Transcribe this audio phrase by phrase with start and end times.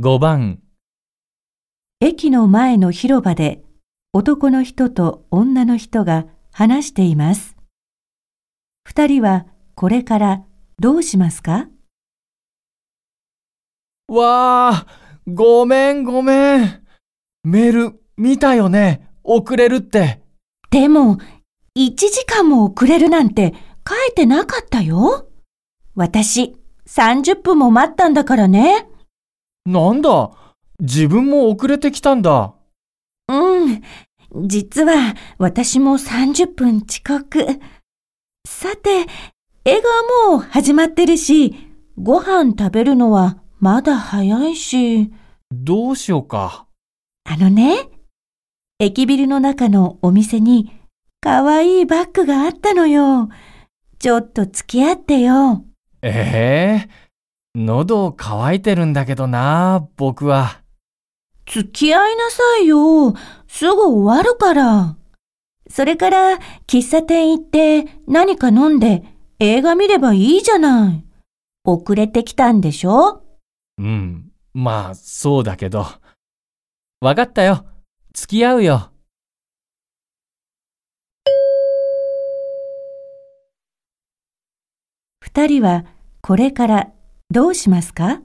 [0.00, 0.58] 5番、
[2.00, 3.62] 駅の前の広場で
[4.12, 7.56] 男の人と女の人が話しています。
[8.82, 9.46] 二人は
[9.76, 10.42] これから
[10.80, 11.68] どうしますか？
[14.08, 14.86] わあ、
[15.28, 16.82] ごめんごめん。
[17.44, 19.08] メール見たよね？
[19.22, 20.20] 遅れるって。
[20.70, 21.18] でも、
[21.78, 23.54] 1時間も遅れるなんて
[23.88, 25.28] 書いてなかったよ。
[25.94, 26.56] 私、
[26.88, 28.88] 30分も待ったんだからね。
[29.66, 30.30] なんだ、
[30.78, 32.54] 自分も遅れてきたんだ。
[33.28, 33.82] うん。
[34.46, 37.46] 実は私も30分遅刻。
[38.46, 39.06] さて、
[39.64, 41.54] 映画はもう始まってるし、
[41.96, 45.10] ご飯食べるのはまだ早いし。
[45.50, 46.66] どうしようか。
[47.24, 47.88] あのね、
[48.78, 50.78] 駅ビルの中のお店に
[51.22, 53.30] 可愛いバッグがあったのよ。
[53.98, 55.64] ちょっと付き合ってよ。
[56.02, 57.04] ええ
[57.56, 60.60] 喉乾いてるんだけどな、僕は。
[61.46, 63.14] 付き合いなさいよ。
[63.46, 64.96] すぐ終わるから。
[65.70, 69.04] それから、喫茶店行って何か飲んで
[69.38, 71.04] 映画見ればいいじゃない。
[71.64, 73.22] 遅れてきたんでしょ？
[73.78, 75.86] うん、まあ、そうだけど。
[77.00, 77.66] わかったよ。
[78.12, 78.90] 付き合うよ。
[85.20, 85.84] 二人は
[86.20, 86.93] これから
[87.34, 88.20] どうしますか？